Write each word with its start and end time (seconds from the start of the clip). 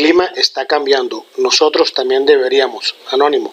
clima 0.00 0.32
está 0.34 0.64
cambiando. 0.64 1.26
Nosotros 1.36 1.92
también 1.92 2.24
deberíamos. 2.24 2.94
Anónimo. 3.10 3.52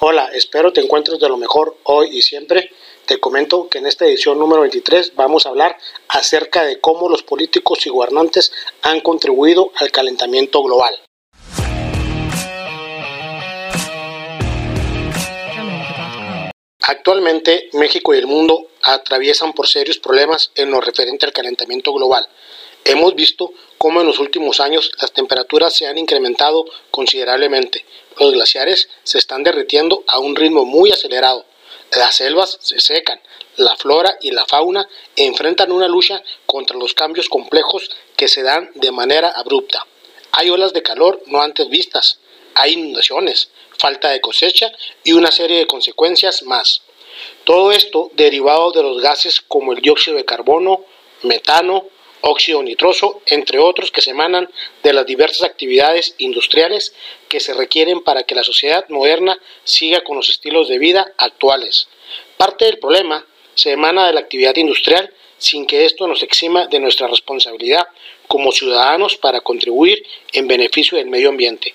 Hola, 0.00 0.28
espero 0.34 0.70
te 0.70 0.82
encuentres 0.82 1.18
de 1.18 1.26
lo 1.26 1.38
mejor 1.38 1.78
hoy 1.84 2.10
y 2.12 2.20
siempre. 2.20 2.70
Te 3.06 3.18
comento 3.18 3.70
que 3.70 3.78
en 3.78 3.86
esta 3.86 4.04
edición 4.04 4.38
número 4.38 4.60
23 4.60 5.14
vamos 5.14 5.46
a 5.46 5.48
hablar 5.48 5.78
acerca 6.08 6.64
de 6.64 6.80
cómo 6.80 7.08
los 7.08 7.22
políticos 7.22 7.86
y 7.86 7.88
gobernantes 7.88 8.52
han 8.82 9.00
contribuido 9.00 9.72
al 9.76 9.90
calentamiento 9.90 10.62
global. 10.62 10.94
Actualmente 16.82 17.70
México 17.72 18.14
y 18.14 18.18
el 18.18 18.26
mundo 18.26 18.68
atraviesan 18.82 19.54
por 19.54 19.66
serios 19.66 19.96
problemas 19.96 20.50
en 20.56 20.70
lo 20.72 20.82
referente 20.82 21.24
al 21.24 21.32
calentamiento 21.32 21.90
global. 21.94 22.28
Hemos 22.88 23.16
visto 23.16 23.52
cómo 23.78 24.00
en 24.00 24.06
los 24.06 24.20
últimos 24.20 24.60
años 24.60 24.92
las 25.00 25.10
temperaturas 25.10 25.74
se 25.74 25.88
han 25.88 25.98
incrementado 25.98 26.64
considerablemente. 26.92 27.84
Los 28.16 28.32
glaciares 28.32 28.88
se 29.02 29.18
están 29.18 29.42
derritiendo 29.42 30.04
a 30.06 30.20
un 30.20 30.36
ritmo 30.36 30.64
muy 30.64 30.92
acelerado. 30.92 31.44
Las 31.96 32.14
selvas 32.14 32.58
se 32.62 32.78
secan. 32.78 33.20
La 33.56 33.74
flora 33.74 34.16
y 34.20 34.30
la 34.30 34.46
fauna 34.46 34.88
enfrentan 35.16 35.72
una 35.72 35.88
lucha 35.88 36.22
contra 36.46 36.76
los 36.76 36.94
cambios 36.94 37.28
complejos 37.28 37.90
que 38.14 38.28
se 38.28 38.44
dan 38.44 38.70
de 38.76 38.92
manera 38.92 39.30
abrupta. 39.30 39.84
Hay 40.30 40.50
olas 40.50 40.72
de 40.72 40.84
calor 40.84 41.20
no 41.26 41.42
antes 41.42 41.68
vistas. 41.68 42.20
Hay 42.54 42.74
inundaciones, 42.74 43.50
falta 43.76 44.10
de 44.10 44.20
cosecha 44.20 44.70
y 45.02 45.12
una 45.12 45.32
serie 45.32 45.58
de 45.58 45.66
consecuencias 45.66 46.44
más. 46.44 46.82
Todo 47.42 47.72
esto 47.72 48.12
derivado 48.14 48.70
de 48.70 48.84
los 48.84 49.02
gases 49.02 49.40
como 49.40 49.72
el 49.72 49.80
dióxido 49.80 50.16
de 50.16 50.24
carbono, 50.24 50.84
metano, 51.22 51.88
óxido 52.20 52.62
nitroso, 52.62 53.22
entre 53.26 53.58
otros 53.58 53.90
que 53.90 54.00
se 54.00 54.10
emanan 54.10 54.48
de 54.82 54.92
las 54.92 55.06
diversas 55.06 55.42
actividades 55.42 56.14
industriales 56.18 56.94
que 57.28 57.40
se 57.40 57.54
requieren 57.54 58.02
para 58.02 58.24
que 58.24 58.34
la 58.34 58.44
sociedad 58.44 58.88
moderna 58.88 59.38
siga 59.64 60.02
con 60.02 60.16
los 60.16 60.28
estilos 60.28 60.68
de 60.68 60.78
vida 60.78 61.12
actuales. 61.18 61.88
Parte 62.36 62.64
del 62.64 62.78
problema 62.78 63.24
se 63.54 63.72
emana 63.72 64.06
de 64.06 64.12
la 64.12 64.20
actividad 64.20 64.56
industrial 64.56 65.12
sin 65.38 65.66
que 65.66 65.84
esto 65.84 66.06
nos 66.06 66.22
exima 66.22 66.66
de 66.66 66.80
nuestra 66.80 67.08
responsabilidad 67.08 67.86
como 68.26 68.52
ciudadanos 68.52 69.16
para 69.16 69.40
contribuir 69.40 70.04
en 70.32 70.48
beneficio 70.48 70.98
del 70.98 71.06
medio 71.08 71.28
ambiente. 71.28 71.74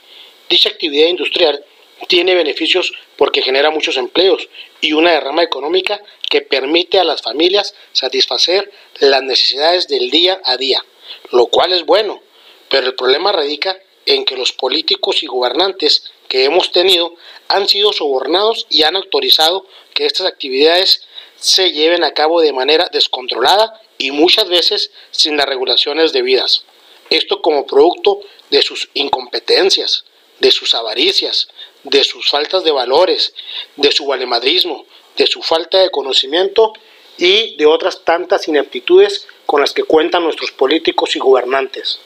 Dicha 0.50 0.70
actividad 0.70 1.08
industrial 1.08 1.64
tiene 2.08 2.36
beneficios 2.36 2.94
porque 3.18 3.42
genera 3.42 3.72
muchos 3.72 3.98
empleos 3.98 4.48
y 4.80 4.94
una 4.94 5.12
derrama 5.12 5.44
económica 5.44 6.02
que 6.30 6.42
permite 6.42 7.00
a 7.00 7.04
las 7.04 7.22
familias 7.22 7.74
satisfacer 7.94 8.72
las 9.00 9.24
necesidades 9.24 9.88
del 9.88 10.10
día 10.10 10.42
a 10.44 10.58
día, 10.58 10.84
lo 11.32 11.48
cual 11.48 11.74
es 11.74 11.86
bueno, 11.86 12.22
pero 12.70 12.88
el 12.88 12.96
problema 12.96 13.32
radica 13.32 13.78
en 14.06 14.26
que 14.26 14.36
los 14.36 14.52
políticos 14.52 15.24
y 15.24 15.28
gobernantes 15.28 16.12
que 16.28 16.46
hemos 16.46 16.72
tenido 16.72 17.14
han 17.48 17.68
sido 17.68 17.94
sobornados 17.94 18.66
y 18.70 18.84
han 18.84 18.96
autorizado 18.96 19.68
que 19.94 20.06
estas 20.06 20.28
actividades 20.28 21.06
se 21.36 21.72
lleven 21.72 22.04
a 22.04 22.14
cabo 22.14 22.42
de 22.42 22.54
manera 22.54 22.90
descontrolada 22.92 23.82
y 23.98 24.12
muchas 24.12 24.48
veces 24.48 24.92
sin 25.12 25.38
las 25.38 25.46
regulaciones 25.46 26.14
debidas. 26.14 26.64
Esto 27.10 27.42
como 27.42 27.66
producto 27.66 28.22
de 28.50 28.62
sus 28.62 28.90
incompetencias, 28.94 30.06
de 30.42 30.52
sus 30.52 30.73
avaricias, 30.73 31.47
de 31.84 32.03
sus 32.03 32.30
faltas 32.30 32.64
de 32.64 32.72
valores, 32.72 33.34
de 33.75 33.92
su 33.92 34.08
valemadrismo, 34.08 34.86
de 35.16 35.28
su 35.28 35.44
falta 35.44 35.78
de 35.78 35.92
conocimiento 35.92 36.73
y 37.17 37.56
de 37.58 37.67
otras 37.67 38.03
tantas 38.03 38.47
ineptitudes 38.47 39.28
con 39.45 39.62
las 39.62 39.72
que 39.72 39.84
cuentan 39.84 40.23
nuestros 40.23 40.52
políticos 40.52 41.16
y 41.16 41.19
gobernantes. 41.19 42.00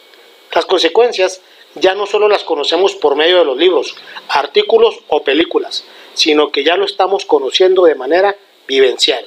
Las 0.53 0.66
consecuencias 0.66 1.41
ya 1.75 1.95
no 1.95 2.06
solo 2.06 2.28
las 2.28 2.44
conocemos 2.44 2.95
por 2.95 3.16
medio 3.16 3.39
de 3.39 3.45
los 3.45 3.58
libros, 3.58 3.95
artículos 4.28 5.00
o 5.07 5.24
películas, 5.24 5.85
sino 6.13 6.51
que 6.51 6.66
ya 6.66 6.75
lo 6.75 6.85
estamos 6.85 7.25
conociendo 7.25 7.85
de 7.85 7.95
manera 7.95 8.35
vivencial. 8.68 9.25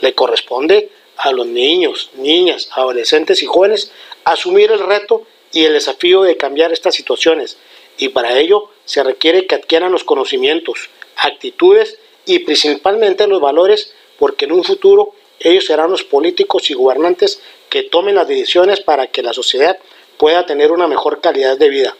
Le 0.00 0.14
corresponde 0.14 0.90
a 1.16 1.32
los 1.32 1.46
niños, 1.46 2.10
niñas, 2.14 2.68
adolescentes 2.72 3.42
y 3.42 3.46
jóvenes 3.46 3.90
asumir 4.24 4.70
el 4.70 4.80
reto 4.86 5.26
y 5.52 5.64
el 5.64 5.72
desafío 5.72 6.22
de 6.22 6.36
cambiar 6.36 6.72
estas 6.72 6.94
situaciones 6.94 7.56
y 7.98 8.10
para 8.10 8.38
ello 8.38 8.70
se 8.84 9.02
requiere 9.02 9.46
que 9.46 9.54
adquieran 9.54 9.92
los 9.92 10.04
conocimientos, 10.04 10.90
actitudes 11.16 11.98
y 12.24 12.40
principalmente 12.40 13.26
los 13.26 13.40
valores 13.40 13.92
porque 14.18 14.46
en 14.46 14.52
un 14.52 14.64
futuro 14.64 15.14
ellos 15.40 15.66
serán 15.66 15.90
los 15.90 16.04
políticos 16.04 16.70
y 16.70 16.74
gobernantes 16.74 17.40
que 17.68 17.82
tomen 17.82 18.14
las 18.14 18.28
decisiones 18.28 18.80
para 18.80 19.08
que 19.08 19.22
la 19.22 19.32
sociedad 19.32 19.78
pueda 20.18 20.46
tener 20.46 20.72
una 20.72 20.86
mejor 20.86 21.20
calidad 21.20 21.58
de 21.58 21.68
vida. 21.68 21.96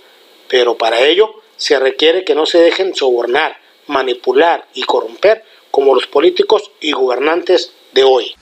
Pero 0.48 0.78
para 0.78 1.00
ello 1.00 1.34
se 1.56 1.78
requiere 1.78 2.24
que 2.24 2.34
no 2.34 2.46
se 2.46 2.58
dejen 2.58 2.94
sobornar, 2.94 3.58
manipular 3.86 4.66
y 4.74 4.82
corromper 4.84 5.44
como 5.70 5.94
los 5.94 6.06
políticos 6.06 6.70
y 6.80 6.92
gobernantes 6.92 7.72
de 7.92 8.04
hoy. 8.04 8.34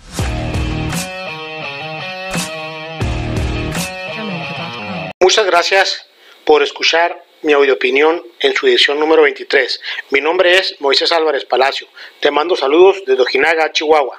Muchas 5.20 5.46
gracias 5.46 6.06
por 6.44 6.62
escuchar 6.62 7.23
mi 7.44 7.52
audio 7.52 7.74
opinión 7.74 8.22
en 8.40 8.54
su 8.54 8.66
edición 8.66 8.98
número 8.98 9.22
23. 9.22 9.80
Mi 10.10 10.20
nombre 10.20 10.58
es 10.58 10.76
Moisés 10.80 11.12
Álvarez 11.12 11.44
Palacio. 11.44 11.86
Te 12.20 12.30
mando 12.30 12.56
saludos 12.56 13.02
desde 13.06 13.22
Ojinaga, 13.22 13.70
Chihuahua. 13.70 14.18